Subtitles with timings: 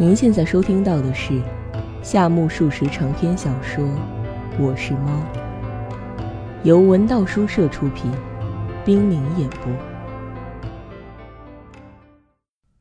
[0.00, 1.42] 您现在收听到的是
[2.04, 3.84] 夏目漱石长篇小说
[4.56, 5.10] 《我是猫》，
[6.62, 8.08] 由文道书社出品，
[8.84, 9.72] 冰凌演播。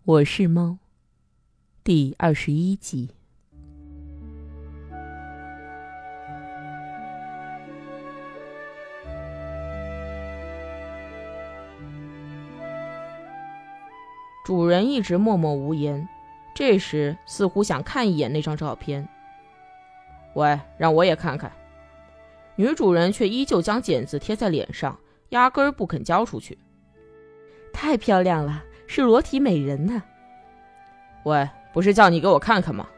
[0.04, 0.78] 我是猫，
[1.84, 3.10] 第二十一集。
[14.46, 16.08] 主人一直默默无言，
[16.58, 19.08] 这时似乎想看一眼那张照片。
[20.34, 21.52] 喂，让我也看看。
[22.56, 26.58] 女主人却依旧将剪子贴在脸上，压根儿不肯交出去。
[27.72, 30.02] 太漂亮了，是裸体美人呢。
[31.26, 32.90] 喂，不是叫你给我看看吗？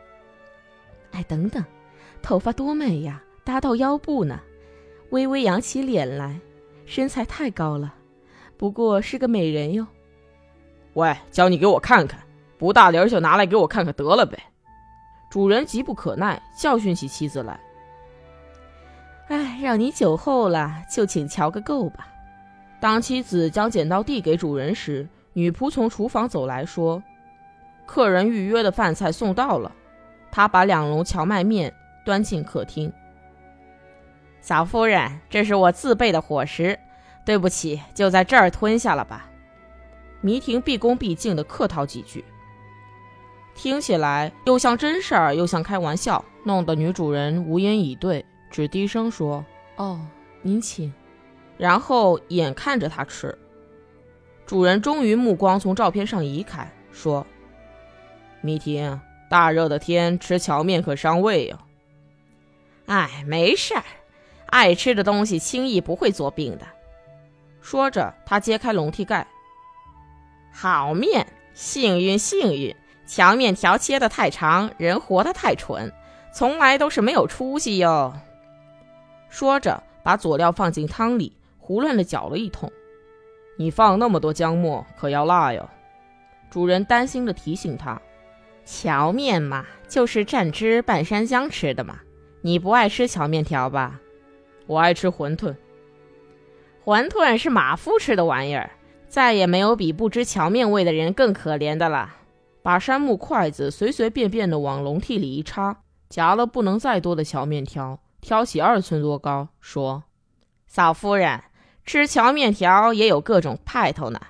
[1.12, 1.62] 哎，等等，
[2.22, 4.40] 头发多美呀，搭到腰部呢，
[5.10, 6.40] 微微扬起脸来，
[6.86, 7.94] 身材太高了，
[8.56, 9.86] 不过是个美人哟。
[10.94, 12.22] 喂，叫你给我看看，
[12.60, 14.38] 不大点儿就拿来给我看看得了呗。
[15.30, 17.60] 主人急不可耐，教训起妻子来。
[19.30, 22.08] 哎，让你酒后了，就请瞧个够吧。
[22.80, 27.02] 当妻子将剪刀递给主人时，女仆从厨房走来说
[27.86, 29.72] ：“客人预约的饭菜送到了。”
[30.32, 31.74] 她把两笼荞麦面
[32.06, 32.92] 端进客厅。
[34.42, 36.80] 小夫人，这是我自备的伙食，
[37.26, 39.30] 对不起，就在这儿吞下了吧。
[40.22, 42.26] 迷婷毕恭毕敬地客套几句，
[43.62, 50.00] 听起来又像真事儿，又像开玩笑，弄得女主人无言以对，只低声说：“哦，
[50.42, 50.94] 您请。”
[51.60, 53.38] 然后眼看着他吃。
[54.46, 57.28] 主人终于目光从照片上移开，说
[58.40, 58.98] ：“米婷，
[59.30, 61.60] 大热的天吃荞面可伤胃哟。
[62.88, 63.84] ”“哎，没事儿，
[64.46, 66.66] 爱吃的东西轻易不会做病的。”
[67.60, 69.28] 说着，他揭开笼屉盖。
[70.54, 72.74] 好面，幸运幸运！
[73.10, 75.92] 荞面条切的太长，人活得太蠢，
[76.32, 78.14] 从来都是没有出息哟。
[79.30, 82.72] 说着，把佐料放进汤里，胡乱的搅了一通。
[83.58, 85.68] 你放那么多姜末，可要辣哟。
[86.52, 88.00] 主人担心的提醒他
[88.64, 92.02] ：“荞面嘛，就是蘸汁拌山姜吃的嘛。
[92.42, 94.00] 你不爱吃荞面条吧？
[94.68, 95.56] 我爱吃馄饨。
[96.86, 98.70] 馄饨是马夫吃的玩意儿。”
[99.10, 102.18] 再也没有比不知荞面味的人更可怜的了。
[102.70, 110.04] 把山木筷子随随便便的往笼屉里一插，夹了不能再多的荞面条，挑起二寸多高，说
[110.70, 111.42] ：“嫂夫人，
[111.84, 114.22] 吃荞面条也有各种派头呢。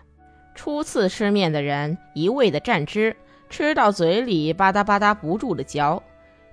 [0.56, 3.18] 初次吃面的人，一味的蘸汁，
[3.50, 6.02] 吃到嘴里吧嗒吧嗒不住的嚼，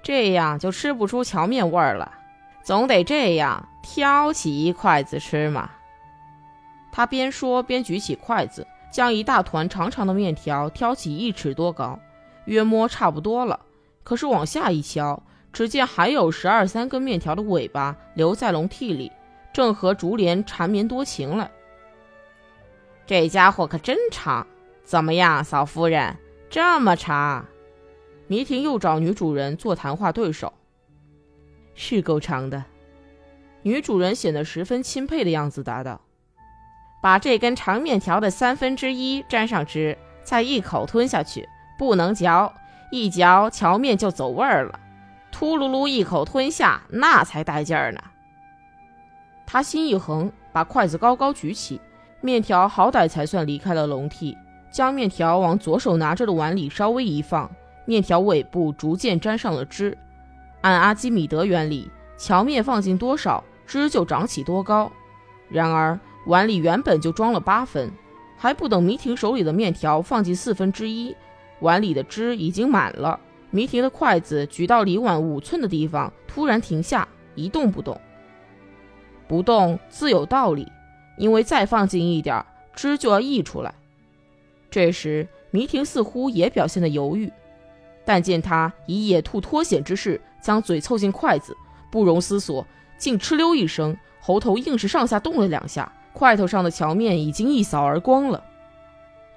[0.02, 2.10] 这样就吃不出荞面味儿了。
[2.64, 5.70] 总得这样，挑起一筷子吃嘛。”
[6.90, 8.66] 他边说边举起筷子，
[8.96, 12.00] 将一大团长长的面条挑起一尺多高，
[12.46, 13.60] 约摸差不多了。
[14.02, 19.12] 可是往下一瞧，只见还有十二三根面条的尾巴留在笼屉里，
[19.52, 21.50] 正和竹帘缠绵多情了。
[23.04, 24.46] 这家伙可真长，
[24.82, 26.16] 怎么样，嫂夫人？
[26.48, 27.44] 这么长？
[28.28, 30.54] 迷婷又找女主人做谈话对手，
[31.74, 32.64] 是够长的。
[33.60, 36.00] 女主人显得十分钦佩的样子，答道。
[37.00, 41.48] 把这根长面条的三分之一沾上汁，再一口吞下去，
[41.78, 42.52] 不能嚼，
[42.90, 44.80] 一嚼荞面就走味儿了。
[45.30, 48.00] 秃噜噜一口吞下，那才带劲儿呢。
[49.44, 51.80] 他心一横，把筷子高高举起，
[52.20, 54.36] 面条好歹才算离开了笼屉，
[54.70, 57.48] 将面条往左手拿着的碗里稍微一放，
[57.84, 59.96] 面条尾部逐渐沾上了汁。
[60.62, 64.90] 按阿基米德原理，荞面放进多少，汁就长起多高。
[65.48, 65.96] 然而。
[66.26, 67.90] 碗里原本就装了八分，
[68.36, 71.14] 还不等迷婷手里的面条放进四分之一，
[71.60, 73.18] 碗里的汁已经满了。
[73.50, 77.98] 迷婷的筷子举到离碗五寸的地方，突然停下，一动不动。
[79.28, 80.70] 不动自有道理，
[81.16, 82.44] 因为再放进一点
[82.74, 83.72] 汁就要溢出来。
[84.68, 87.32] 这时迷婷似乎也表现得犹豫，
[88.04, 91.56] 但见他以野兔脱险之势将嘴凑近筷子，
[91.90, 92.66] 不容思索，
[92.98, 95.90] 竟哧溜一声，喉头硬是上下动了两下。
[96.16, 98.42] 筷头上的荞面已经一扫而光了，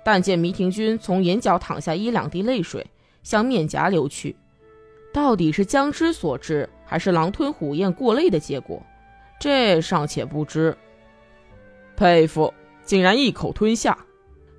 [0.01, 2.87] 但见迷婷君从眼角淌下一两滴泪水，
[3.21, 4.33] 向面颊流去，
[5.13, 8.81] 到底是姜汁所致，还是狼吞虎咽过累的结果，
[9.41, 10.77] 这尚且不知。
[11.97, 12.53] 佩服，
[12.85, 13.97] 竟然一口吞下！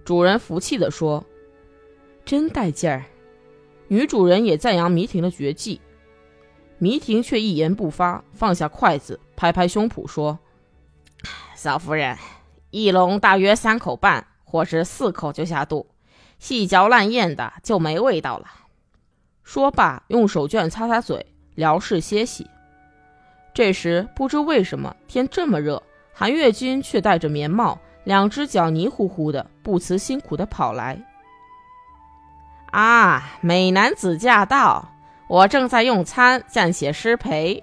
[0.04, 1.24] 主人服气地说
[2.26, 3.02] ：“真带劲儿。”
[3.88, 5.80] 女主人也赞扬迷婷的绝技，
[6.76, 10.38] 迷婷却一言不发，放下筷子，拍拍胸脯说。
[11.62, 12.16] 嫂夫人，
[12.70, 15.86] 一笼大约三口半，或是四口就下肚，
[16.38, 18.46] 细嚼烂咽的就没味道了。
[19.44, 22.48] 说罢，用手绢擦擦嘴，聊事歇息。
[23.52, 25.82] 这时，不知为什么，天这么热，
[26.14, 30.98] 韩月君却戴着棉帽，两只脚泥糊糊的，不辞辛苦的跑来。
[32.70, 34.88] 啊，美男子驾到！
[35.28, 37.62] 我正在用餐，暂且失陪。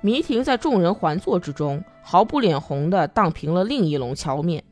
[0.00, 4.62] 迷婷在众人环坐之中，毫不脸红的荡平了另一笼荞面。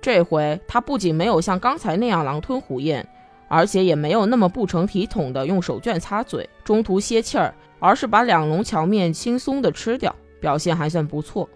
[0.00, 3.08] 这回他不仅没有像刚才那样狼吞虎咽，
[3.48, 11.48] 而且也没有那么不成体统的用手绢擦嘴，中途歇气儿，而是把两笼荞面轻松的吃掉，表现还算不错。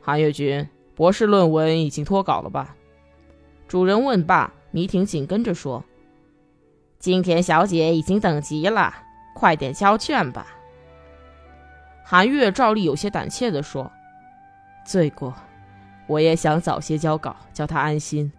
[0.00, 2.76] 韩月君，博士论文已经脱稿了吧？
[3.66, 4.52] 主人问罢。
[4.74, 5.84] 迷婷紧跟着说
[6.98, 8.94] ：“金田小姐已经等急了，
[9.34, 10.46] 快点交卷吧。”
[12.04, 13.90] 韩月照例有些胆怯地说
[14.84, 15.34] ：“罪过，
[16.06, 18.30] 我也想早些交稿，叫他安心。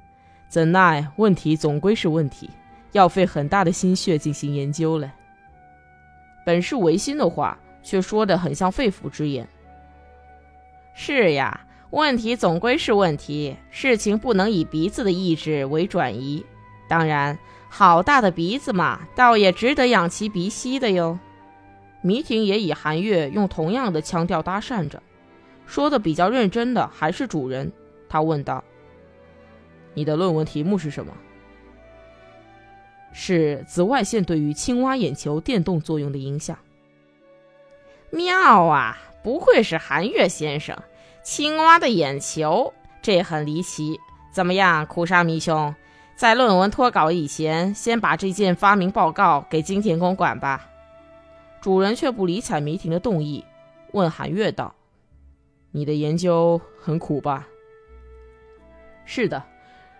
[0.47, 2.49] 怎奈问题总归是问题，
[2.91, 5.09] 要费很大的心血进行研究嘞。”
[6.45, 9.47] 本是违心的话，却说得很像肺腑之言。
[10.93, 11.61] 是呀。
[11.89, 16.43] 问题总归是问题，事情不能以鼻子的意志为转移。
[16.89, 17.37] 当然，
[17.69, 21.19] 好大的鼻子嘛，倒也值得养其鼻息的哟。
[22.03, 25.01] 迷婷也以韩月用同样的腔调搭讪着，
[25.65, 27.71] 说的比较认真的还是主人。
[28.09, 28.63] 他问道
[29.95, 31.13] ：“你的论文题目是什么
[33.13, 36.57] ？”“是紫外线对于青蛙眼球电动作用的影响。”
[38.11, 38.97] 妙啊！
[39.23, 40.77] 不愧是韩月先生。
[41.23, 43.97] 青蛙的眼球，这很离奇。
[44.33, 45.73] 怎么样，苦沙弥兄，
[46.17, 50.67] 在论文脱稿以前，先把这件发明报告给金田公馆吧。
[51.63, 53.41] 主人却不理睬迷婷的动议，
[53.93, 54.75] 问韩月道
[55.71, 57.47] ：“你的研究很苦吧
[59.07, 59.41] ？”“是的，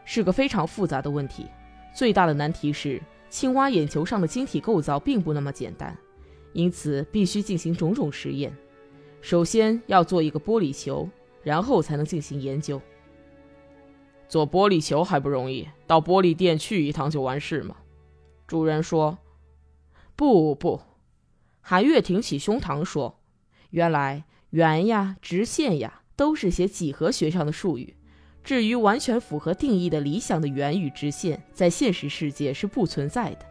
[0.04, 1.48] 是个非常复杂的问题。
[1.96, 5.98] 最大的难题是，青蛙眼球上的晶体构造并不那么简单，
[6.52, 8.54] 因此必须进行种种实验。”
[9.24, 11.08] 首先要做一个玻璃球，
[11.44, 12.82] 然后才能进行研究。
[14.28, 17.78] 做玻璃球还不容易，到玻璃店去一趟就完事吗？
[18.48, 19.18] 主人说
[20.18, 20.82] ：“不不。”
[21.66, 23.22] 韩月挺起胸膛说
[23.72, 27.96] ：“原来圆呀、直线呀，都是些几何学上的术语。
[28.44, 33.46] 至于完全符合定义的理想的圆与直线，在现实世界是不存在的。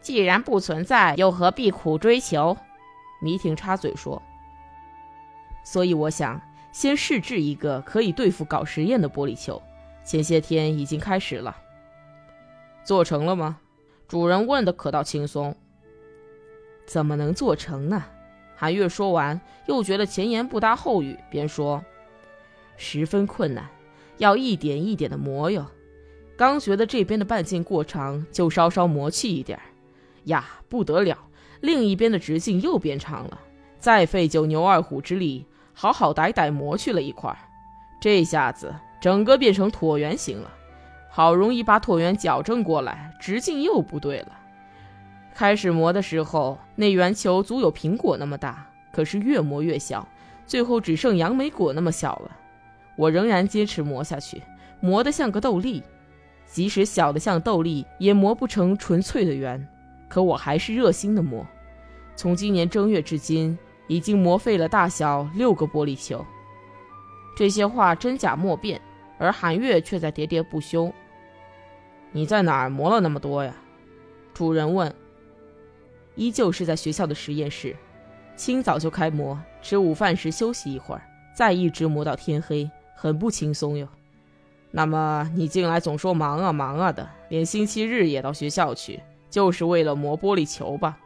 [0.00, 2.56] 既然不存在，又何必苦追求？”
[3.20, 4.22] 迷婷插嘴说
[5.66, 6.40] ：“所以我想
[6.70, 9.60] 先试制一个可以对付搞实验的玻璃球。
[10.04, 11.56] 前些天已经开始了，
[12.84, 13.58] 做成了吗？”
[14.06, 15.56] 主人问的可倒轻松。
[16.90, 18.02] “怎么能做成呢？”
[18.56, 21.82] 韩月说完，又觉得前言不搭后语，便说
[22.76, 23.68] ：“十分困难，
[24.18, 25.64] 要一点一点的磨哟。
[26.36, 29.62] 刚觉得这边的半径过长，就稍稍磨去一点儿。
[30.24, 31.16] 呀，不得了！”
[31.62, 33.38] 另一边的直径又变长了，
[33.78, 37.34] 再费九牛二虎之力，好好歹歹磨去了一块，
[38.00, 40.50] 这下子整个变成椭圆形了。
[41.10, 44.39] 好容易把椭圆矫正过来，直径又不对了。
[45.40, 50.06] 开始磨的时候，那圆球足有苹果那么大，可是越磨越小，
[50.46, 52.36] 最后只剩杨梅果那么小了。
[52.94, 54.42] 我仍然坚持磨下去，
[54.80, 55.82] 磨得像个豆粒，
[56.44, 59.66] 即使小的像豆粒，也磨不成纯粹的圆。
[60.10, 61.46] 可我还是热心的磨，
[62.14, 66.22] 从今年正月至今，已经磨废了大小六个玻璃球。
[67.34, 68.78] 这些话真假莫辨，
[69.16, 70.92] 而韩月却在喋喋不休。
[72.12, 73.54] 你在哪儿磨了那么多呀？
[74.34, 74.94] 主人问。
[76.14, 77.76] 依旧是在学校的实验室，
[78.36, 81.02] 清早就开磨，吃午饭时休息一会儿，
[81.34, 83.88] 再一直磨到天黑，很不轻松哟。
[84.70, 89.00] 那么你近来总说忙啊忙啊的，连星期日也到学校去。
[89.30, 90.98] 就是为了磨玻璃球吧？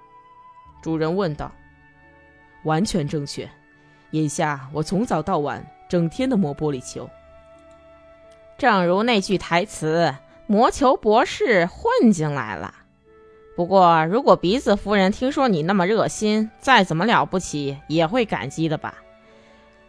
[0.82, 1.52] 主人问道。
[2.64, 3.46] 完全正确。
[4.12, 7.08] 眼下我从早到晚，整天的磨玻璃球。
[8.56, 10.14] 正如那句台词
[10.46, 12.75] ：“磨球博士混进来了。”
[13.56, 18.94] 不过，如果鼻子夫人听说你那么热心，再怎么了不起，也会感激的吧？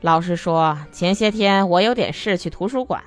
[0.02, 3.04] 老实说，前些天我有点事去图书馆，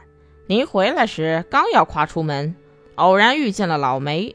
[0.49, 2.57] 临回来时刚要跨出门，
[2.97, 4.35] 偶然遇见了老梅。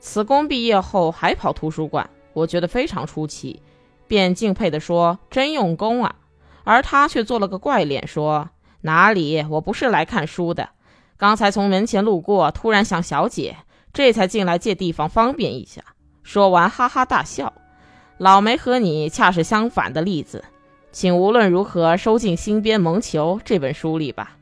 [0.00, 3.62] 此公毕业后还跑图书馆，我觉得非常出奇，
[4.06, 6.14] 便敬佩地说：“真用功啊！”
[6.62, 8.50] 而他却做了个怪脸，说
[8.82, 9.42] ：“哪里？
[9.48, 10.68] 我不是来看书的，
[11.16, 13.56] 刚才从门前路过，突然想小姐，
[13.94, 15.82] 这才进来借地方方便一下。”
[16.22, 17.52] 说完哈哈大笑。
[18.18, 20.44] 老梅和你恰是相反的例子，
[20.92, 24.36] 请无论如何收进新编《蒙球》这本书里吧。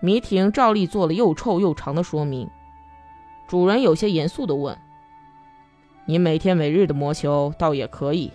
[0.00, 2.48] 迷婷照例做了又臭又长的说明。
[3.46, 4.76] 主人有些严肃地问
[6.06, 8.32] ：“你每天每日的磨球倒也可以，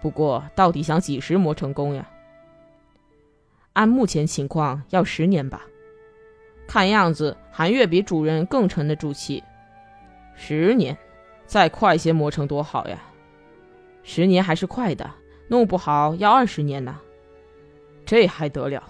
[0.00, 2.08] 不过到底想几时磨成功呀？”
[3.74, 5.62] 按目前情况，要十年吧。
[6.66, 9.42] 看样子，韩月比主人更沉得住气。
[10.40, 10.96] 十年，
[11.46, 13.02] 再快些磨成多好呀！
[14.04, 15.10] 十年还是快的，
[15.48, 16.96] 弄不好要二十年呢。
[18.06, 18.82] 这还得了？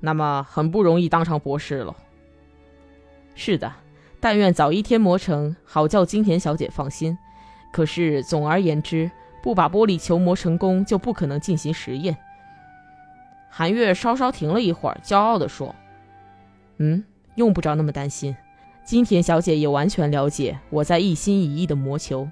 [0.00, 1.96] 那么很不容易当上博士了。
[3.34, 3.72] 是的，
[4.20, 7.16] 但愿早一天磨成，好叫金田小姐放心。
[7.72, 9.10] 可是总而言之，
[9.42, 12.16] 不把玻璃球磨成功，就不可能进行实验。
[13.50, 15.74] 韩月稍稍停了一会儿，骄傲地说
[16.76, 17.02] ：“嗯，
[17.36, 18.36] 用不着那么担心。
[18.86, 22.26] 金田小姐也完全了解我在一心一意的磨球。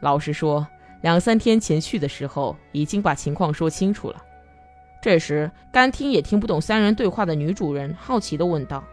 [0.00, 0.66] 老实说，
[1.00, 4.22] 两三天前去的时候，已经把情况说清楚了。”
[5.00, 8.84] 这时，干听也听不懂三人对话的女主人好奇地问道：“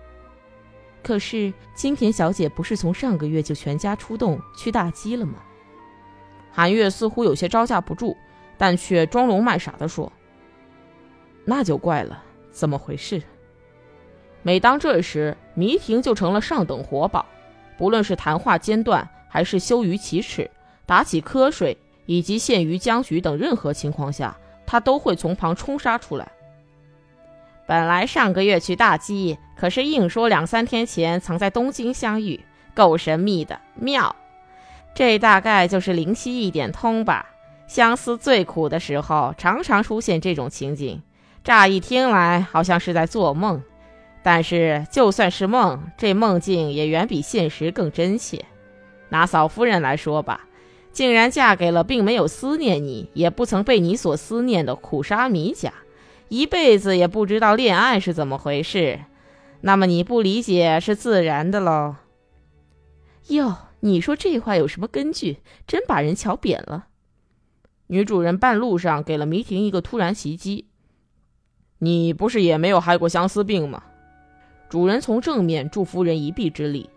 [1.03, 5.39] 可是金田小姐不是从上个月就全家出动去大基了吗？”
[6.49, 8.15] 韩月似乎有些招架不住，
[8.57, 10.09] 但却装聋卖傻地说。
[11.43, 13.21] 那就怪了，怎么回事？
[14.43, 17.25] 每当这时，迷婷就成了上等活宝，
[17.77, 20.51] 不论是谈话间断，还是羞于启齿、
[20.85, 26.31] 打起瞌睡，以及陷于僵局等任何情况下，他都会从旁冲杀出来。
[27.65, 34.13] 本来上个月去大基，可是硬说两三天前曾在东京相遇，够神秘的，妙。
[34.93, 37.29] 这大概就是灵犀一点通吧。
[37.65, 41.01] 相思最苦的时候，常常出现这种情景。
[41.43, 43.63] 乍一听来好像是在做梦，
[44.23, 48.45] 但是就算是梦，这梦境也远比现实更真切。
[49.09, 50.47] 拿嫂夫人来说吧，
[50.91, 55.73] 竟然嫁给了并没有思念你，也不曾被你所思念的苦沙弥家，
[56.29, 59.01] 一辈子也不知道恋爱是怎么回事，
[59.61, 61.97] 那么你不理解是自然的喽。
[63.27, 65.39] 哟，你说这话有什么根据？
[65.67, 66.87] 真把人瞧扁了。
[67.87, 70.67] 女主人半路上给了迷婷一个突然袭击。
[71.79, 73.83] 你不是也没有害过相思病吗？
[74.73, 76.89] 主人从正面助夫人一臂之力。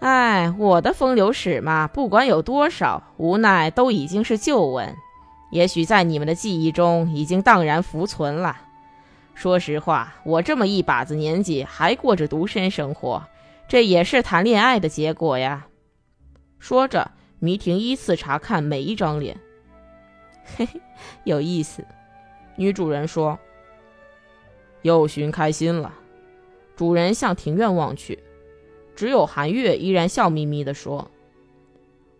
[0.00, 4.96] 哎，我的风流史嘛，不管有多少，无奈都已经是旧闻，
[5.52, 8.60] 也许在你们的记忆中已经荡然浮存了。
[9.34, 13.22] 说实话，我这么一把子年纪还过着独身生活，
[13.68, 15.68] 这也是谈恋爱的结果呀。
[16.58, 19.38] 说着，迷婷依次查看每一张脸。
[20.56, 20.80] 嘿嘿，
[21.22, 21.84] 有意思。
[22.56, 23.38] 女主人说
[24.82, 25.94] ：“又寻开心了。”
[26.82, 28.18] 主人向庭院望去，
[28.96, 31.08] 只有韩月依然笑眯眯地说：“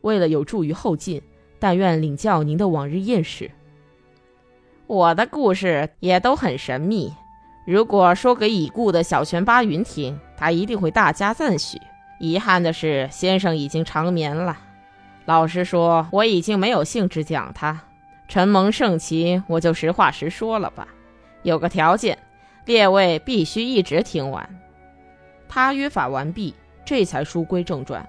[0.02, 1.20] 为了有助于后进，
[1.58, 3.50] 但愿领教您的往日艳事。”
[4.86, 7.12] 我的故事也都很神秘，
[7.66, 11.76] 如果说给已故的小泉八云听，他一定会大加赞许。
[12.20, 14.56] 遗憾的是，先生已经长眠了。
[15.24, 17.80] 老实说，我已经没有兴致讲他。
[18.28, 20.86] 承蒙盛情，我就实话实说了吧。
[21.42, 22.16] 有个条件，
[22.64, 24.48] 列位必须一直听完。
[25.48, 26.54] 他约法完毕，
[26.84, 28.08] 这才书归正传。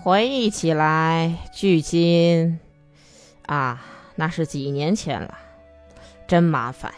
[0.00, 2.60] 回忆起来，距今
[3.46, 3.82] 啊，
[4.14, 5.36] 那是几年前了，
[6.28, 6.94] 真麻烦。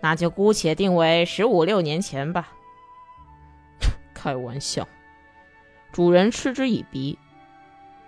[0.00, 2.52] 那就姑且定为十五六年前吧。
[4.14, 4.86] 开玩笑，
[5.92, 7.18] 主人嗤之以鼻，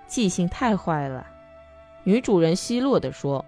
[0.07, 1.27] 记性太坏了。
[2.05, 3.45] 女主人奚落地说：“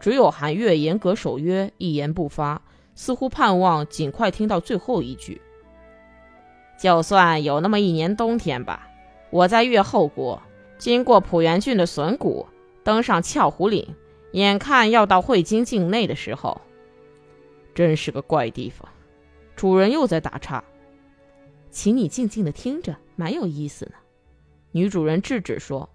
[0.00, 2.60] 只有韩月严格守约，一言不发，
[2.96, 5.40] 似乎盼望尽快听到最后一句。
[6.76, 8.88] 就算有那么一年冬天吧。”
[9.32, 10.42] 我在越后国
[10.76, 12.46] 经过浦原郡的笋谷，
[12.84, 13.96] 登上峭湖岭，
[14.32, 16.60] 眼看要到汇京境内的时候，
[17.74, 18.86] 真是个怪地方。
[19.56, 20.62] 主人又在打岔，
[21.70, 23.92] 请你静静的听着，蛮有意思呢。
[24.72, 25.88] 女主人制止说：“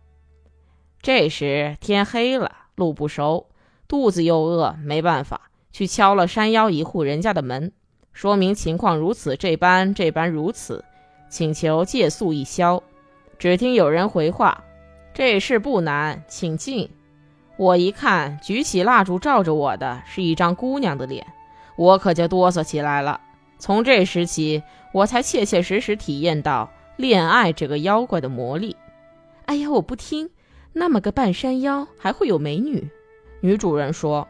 [1.04, 3.50] 这时天黑了，路不熟，
[3.88, 7.72] 肚子又饿，没办法，去敲了山腰一户人家的门，
[8.14, 10.84] 说明情况如此这般，这般如此，
[11.30, 12.82] 请求借宿一宵。”
[13.40, 14.64] 只听有人回话
[15.14, 16.90] ：“这事不难，请进。”
[17.58, 21.26] 我一看，举起蜡烛照着我的是一张姑娘的脸，
[21.76, 23.20] 我可就哆嗦起来了。
[23.58, 28.76] 从这时起，我才切切实实体验到恋爱这个妖怪的魔力。
[29.46, 30.30] 哎呀，我不听！
[30.74, 32.88] 那么个半山腰还会有美女？
[33.40, 34.28] 女主人说：“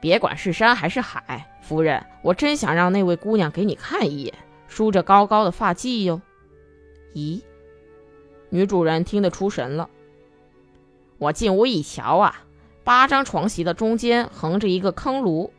[0.00, 4.34] 别管是山还是海，夫人，我真想让那位姑娘给你看一眼，
[4.68, 6.20] 梳着高高的发髻哟。
[7.14, 7.40] 咦，
[8.50, 9.88] 女主人听得出神了。
[11.18, 12.42] 我进屋一瞧啊，
[12.84, 15.52] 八张床席的中间横着一个坑炉，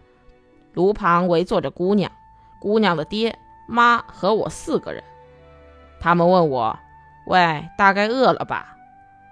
[0.73, 2.11] 炉旁围坐着姑娘、
[2.59, 5.03] 姑娘的爹妈和我四个人。
[5.99, 6.77] 他们问我
[7.27, 8.75] ：“喂，大概饿了吧？”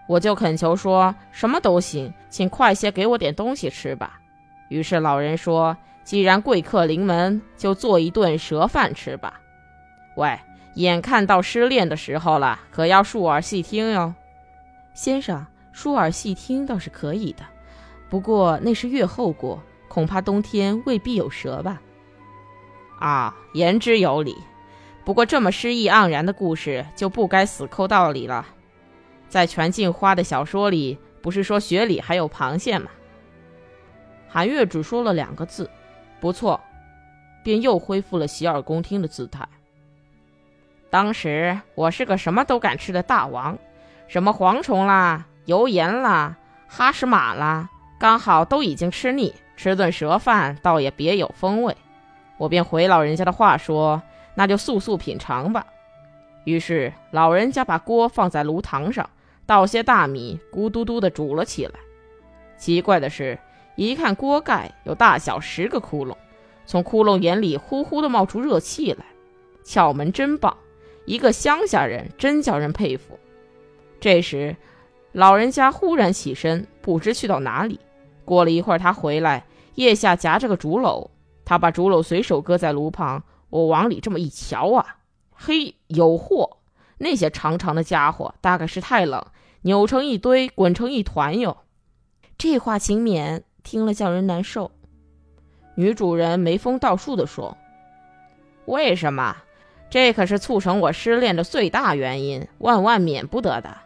[0.10, 4.20] 我就恳求说：“什么都行，请快些给我点东西吃吧。”
[4.70, 9.40] 于是老人说：“既然贵客临门，就做一顿蛇饭吃吧。”
[10.18, 10.40] 喂，
[10.76, 14.14] 眼看到失恋的时候了，可要竖耳细听哟，
[14.94, 15.46] 先生。
[15.72, 17.44] 竖耳细听倒是可以的，
[18.10, 21.82] 不过那是月后过，恐怕冬天未必有蛇吧。
[23.02, 24.38] 啊，言之有理。
[25.04, 28.46] 不过这么诗意盎然的故事就不该死抠道理了。
[29.28, 32.90] 在全镜花的小说里，不是说雪里还有螃蟹吗？
[34.30, 35.70] 韩月只说了两个字
[36.22, 36.62] ：“不错”，
[37.44, 39.46] 便又恢复了洗耳恭听的姿态。
[40.96, 43.58] 当时我是个什么都敢吃的大王，
[44.08, 45.26] 什么蝗虫啦。
[45.44, 46.38] 油盐啦，
[46.70, 51.76] 哈什马啦，刚好都已经吃腻，吃顿蛇饭倒也别有风味。
[52.38, 54.02] 我便回老人家的话说
[54.36, 55.66] ：“那就速速品尝吧。”
[56.46, 59.10] 于是老人家把锅放在炉膛上，
[59.46, 61.74] 倒些大米，咕嘟嘟地煮了起来。
[62.58, 63.38] 奇怪的是，
[63.76, 66.16] 一看锅盖有大小十个窟窿，
[66.66, 69.04] 从窟窿眼里呼呼地冒出热气来，
[69.66, 70.56] 窍门真棒，
[71.06, 73.20] 一个乡下人真叫人佩服。
[74.00, 74.56] 这时。
[75.12, 77.80] 老人家忽然起身，不知去到哪里。
[78.26, 79.46] 过了一会儿，他回来，
[79.76, 81.08] 腋下夹着个竹篓。
[81.46, 83.24] 他把竹篓随手搁在炉旁。
[83.50, 84.98] 我往里这么一瞧啊，
[85.34, 86.58] 嘿，有货！
[86.98, 89.26] 那些长长的家伙大概是太冷，
[89.62, 91.60] 扭成一堆，滚成一团哟。
[92.38, 94.72] 这话请免，听了叫人难受。
[95.76, 97.56] 女主人眉峰倒竖地说
[98.68, 99.38] ：“为什么？
[99.90, 103.78] 这可是促成我失恋的最大原因，万万免不得的。”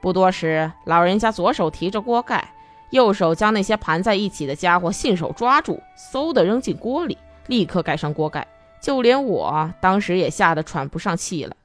[0.00, 2.52] 不多时，老人家左手提着锅盖，
[2.90, 5.82] 右手将那些盘在一起的家伙信手抓住，
[6.12, 8.46] 嗖的扔进锅里，立刻盖上锅盖。
[8.80, 11.56] 就连我当时也吓得喘不上气了。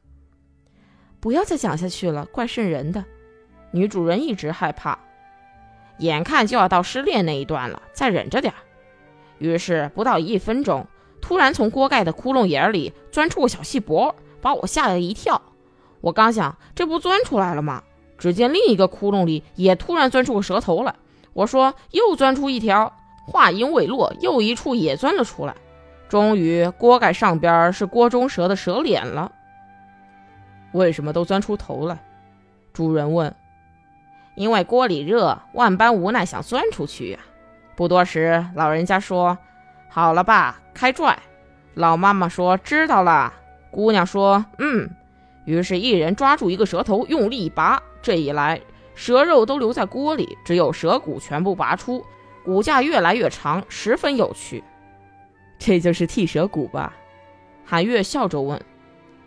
[1.20, 3.04] 不要再讲下去了，怪瘆人的。
[3.72, 4.98] 女主人一直害怕，
[5.98, 8.60] 眼看就要到失恋那一段了，再忍着点儿。
[9.38, 10.88] 于是不到一分钟，
[11.22, 15.42] 突然从锅盖的窟窿眼里钻出个小细脖，把我吓了一跳。
[16.02, 17.84] 我刚想，这不钻出来了吗？
[18.18, 20.94] 只见另一个窟窿里也突然钻出个蛇头来，
[21.34, 22.94] 我说又钻出一条。
[23.26, 25.56] 话音未落，又一处也钻了出来。
[26.08, 29.32] 终于，锅盖上边是锅中蛇的蛇脸了。
[30.72, 32.04] 为什么都钻出头来？
[32.74, 33.36] 主人问。
[34.36, 37.20] 因为锅里热，万般无奈想钻出去呀。
[37.76, 39.38] 不多时，老人家说
[39.90, 41.20] ：“好了吧，开拽。”
[41.76, 43.34] 老妈妈说：“知道了。”
[43.70, 44.90] 姑娘说：“嗯。”
[45.46, 47.82] 于是，一人抓住一个蛇头，用力一拔。
[48.02, 48.62] 这一来，
[48.96, 52.06] 蛇肉都留在锅里，只有蛇骨全部拔出，
[52.46, 54.64] 骨架越来越长，十分有趣。
[55.58, 56.94] 这就是替蛇骨吧？
[57.66, 58.62] 韩月笑着问。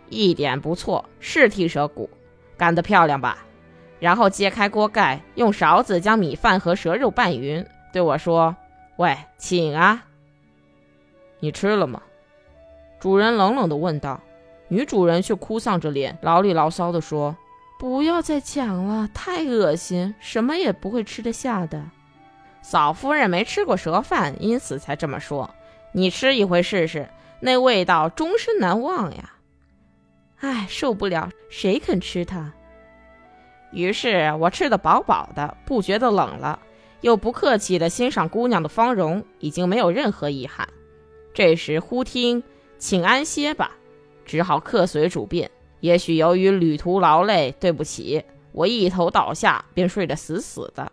[0.09, 2.09] 一点不错，是替蛇骨，
[2.57, 3.37] 干得漂亮吧？
[3.99, 8.55] 然后揭开锅盖，用勺子将米饭和蛇肉拌匀，对我说
[8.97, 10.05] ：“喂，请啊。”
[11.43, 12.01] 你吃了吗？
[13.01, 14.21] 主人冷冷地问道。
[14.69, 17.35] 女主人却哭丧着脸，牢里牢骚地说。
[17.77, 21.83] 不要再讲了，太恶心，什么也不会吃得下的。
[22.61, 25.53] 嫂夫人没吃过蛇饭，因此才这么说。
[25.91, 27.09] 你吃一回试试，
[27.41, 29.33] 那味道终身难忘呀！
[30.39, 32.53] 唉，受不了，谁肯吃它？
[33.73, 36.57] 于是我吃得饱饱的，不觉得冷了，
[37.01, 40.65] 又不客气地欣赏姑娘的芳容，已经没有任何遗憾。
[41.33, 42.43] 这时忽听
[42.77, 43.71] “请安歇吧”，
[44.25, 45.49] 只好客随主便。
[45.79, 50.91] 也许由于旅途劳累，对不起，我一头倒下，便睡得死死的。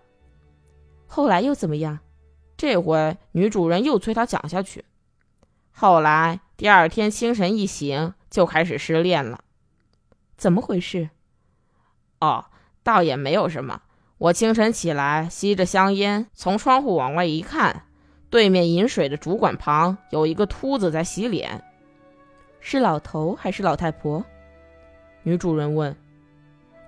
[1.07, 1.99] 后来又怎么样？
[2.57, 4.85] 这回女主人又催他讲下去。
[5.71, 9.41] 后来第二天清晨一醒，就开始失恋了。
[10.37, 11.11] 怎么回事？
[12.21, 12.47] 哦，
[12.83, 13.83] 倒也没有什么。
[14.19, 17.87] 我清晨起来，吸着香烟，从窗户往外一看，
[18.31, 21.63] 对面饮水的主管旁有一个秃子在洗脸。
[22.61, 24.25] 是老头还是老太婆？
[25.25, 25.95] 女主人问：“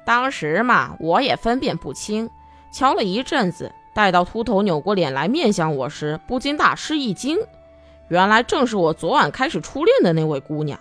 [0.07, 2.31] 当时嘛，我也分辨不清，
[2.73, 7.39] 瞧了一阵子，待到秃头扭过脸来面向我时，不禁大吃一惊。
[8.09, 10.79] 原来正是我昨晚开始初恋的那位姑娘。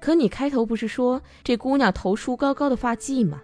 [0.00, 3.40] 可你开头不是说这姑娘头梳高高的发髻吗？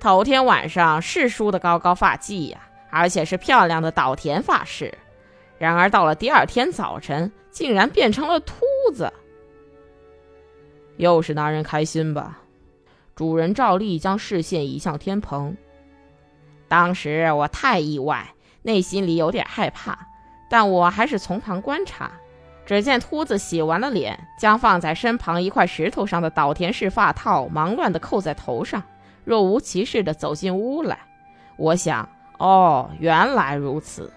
[0.00, 2.58] 头天晚上是梳的高高发髻呀，
[2.90, 4.96] 而且是漂亮的岛田发饰。
[5.58, 8.54] 然而到了第二天早晨，竟然变成了秃
[8.94, 9.12] 子。
[10.96, 12.38] 又是拿人开心吧？
[13.14, 15.56] 主人照例将视线移向天棚。
[16.68, 19.98] 当时我太意外，内心里有点害怕，
[20.48, 22.10] 但我还是从旁观察。
[22.64, 28.82] 只见秃子洗完了脸，将放在身旁一块石头上的岛田式发套忙乱地扣在头上，
[29.24, 30.98] 若无其事地走进屋来。
[31.56, 32.06] 我想，
[32.38, 34.12] 哦，原来如此。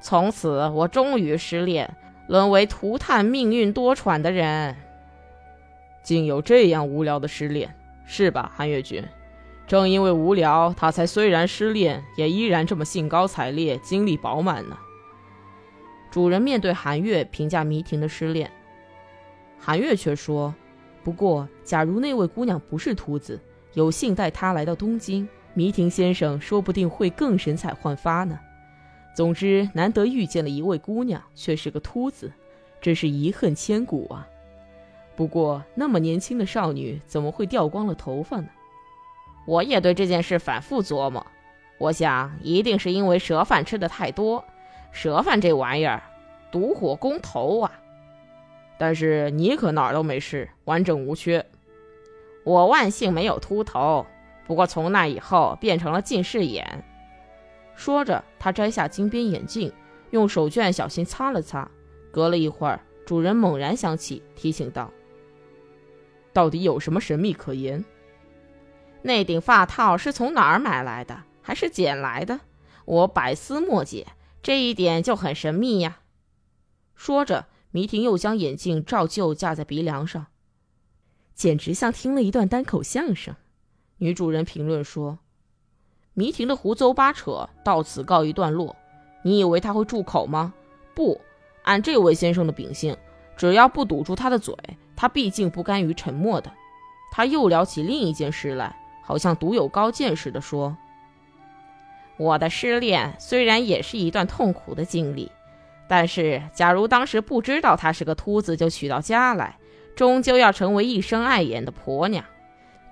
[0.00, 1.94] 从此，我终于失恋，
[2.26, 4.76] 沦为涂炭命运多舛的人。
[6.02, 7.74] 竟有这样无聊的失恋，
[8.06, 9.04] 是吧，韩月君？
[9.66, 14.76] 正因为无聊，他才虽然失恋，也依然这么兴高采烈，精力饱满呢。
[16.10, 18.50] 主人面对韩月评价迷婷的失恋，
[19.58, 20.52] 韩月却说
[21.04, 23.38] ：“不过，假如那位姑娘不是秃子，
[23.74, 28.36] 有幸带她来到东京，迷婷先生说不定会更神采焕发呢。
[29.14, 32.32] 总之，难得遇见了一位姑娘，却是个秃子，
[32.80, 34.26] 真是遗恨千古啊。
[35.16, 38.48] 不过，那么年轻的少女怎么会掉光了头发呢？
[39.46, 41.26] 我也对这件事反复琢磨，
[41.78, 44.44] 我想，一定是因为蛇饭吃的太多。”
[44.92, 46.02] 蛇饭这玩意儿，
[46.50, 47.72] 毒火攻头啊！
[48.76, 51.46] 但是你可哪儿都没事，完整无缺。
[52.44, 54.06] 我万幸没有秃头，
[54.46, 56.82] 不过从那以后变成了近视眼。
[57.80, 59.72] 说着，他摘下金边眼镜，
[60.10, 61.70] 用手绢小心擦了擦。
[62.12, 64.92] 隔了一会儿，主人猛然想起，提醒道
[66.34, 67.82] ：“到底有什么神秘可言？
[69.00, 72.40] 那顶发套是从哪儿买来的，还是捡来的？
[72.84, 74.08] 我百思莫解。”
[74.42, 76.00] 这一点就很神秘呀。
[76.94, 80.26] 说着，迷婷又将眼镜照旧架在鼻梁上，
[81.34, 83.34] 简直像听了一段单口相声。
[83.96, 85.20] 女主人评论说
[86.14, 88.76] ：“迷婷的胡诌八扯到此告一段落。
[89.22, 90.52] 你以为他会住口吗？
[90.94, 91.20] 不，
[91.62, 92.96] 按这位先生的秉性，
[93.36, 94.54] 只要不堵住他的嘴，
[94.96, 96.50] 他毕竟不甘于沉默的。”
[97.12, 100.76] 他又聊起另一件事来，好像独有高见似的说。
[102.16, 105.30] 我的失恋虽然也是一段痛苦的经历，
[105.88, 109.56] 但是假如当时不知道他是个秃子就娶到家来，
[109.96, 112.24] 终究要成为一生碍眼的婆娘。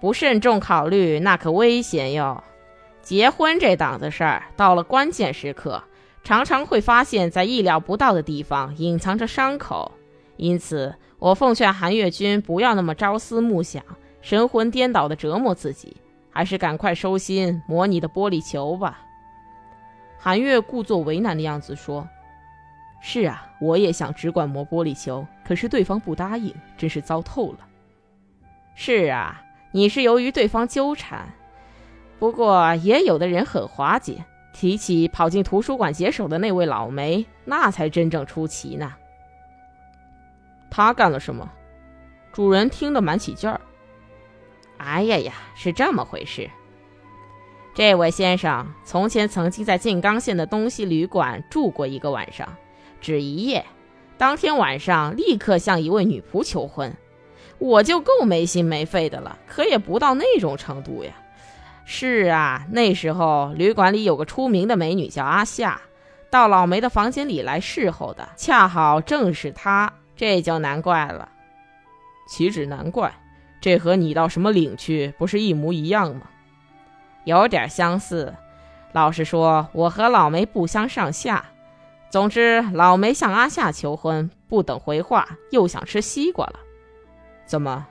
[0.00, 2.42] 不慎重考虑，那可危险哟。
[3.08, 5.82] 结婚这档子事儿，到了关键时刻，
[6.22, 9.92] 常常会发现，在意料不到的地方隐藏着伤口。
[10.36, 13.82] 因此，我奉劝韩月君不要那么朝思暮想、
[14.20, 15.96] 神魂颠倒的折磨自己，
[16.28, 19.00] 还是赶快收心，磨你的玻璃球吧。
[20.18, 22.06] 韩月故作为难的样子说
[23.00, 27.60] ：“是啊，我也想只管磨玻璃球，可是对方不答应，真是糟透了。
[28.76, 29.40] ”“是啊，
[29.72, 31.26] 你是由于对方纠缠。
[32.18, 38.94] 不过也有的人很滑稽，提起跑进图书馆解手的那位老梅，那才真正出奇呢。
[40.70, 41.50] ”“他干了什么？”
[42.33, 43.61] 主人听得蛮起劲儿。
[44.78, 46.50] “哎呀呀，是这么回事。”
[47.74, 52.48] 这位先生从前曾经在静冈县的东西旅馆住过一个晚上，
[53.00, 53.64] 只一夜。
[54.16, 56.92] 当天晚上立刻向一位女仆求婚。
[57.59, 61.12] 我就够没心没肺的了，可也不到那种程度呀。
[61.90, 65.81] 是啊，那时候旅馆里有个出名的美女叫阿夏，
[66.29, 71.31] 到老梅的房间里来侍候的，恰好正是她，这就难怪了。
[72.29, 73.14] 岂止难怪，
[73.59, 76.29] 这和你到什么岭去不是一模一样吗？
[77.24, 78.35] 有点相似，
[78.92, 81.42] 老实说，我和老梅不相上下。
[82.11, 86.61] 总之，老梅向阿夏求婚，不等回话，又想吃西瓜了。
[87.46, 87.87] 怎么？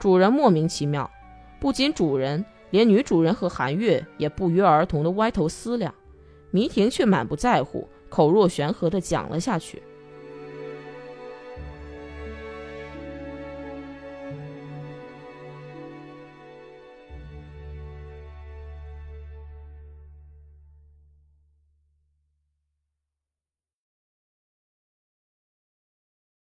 [0.00, 1.08] 主人莫名其妙。
[1.60, 5.94] 不仅主人，连女主人和韩月也不约而同的歪头思量。
[6.50, 9.82] 迷婷却满不在乎，口若悬河的讲了下去。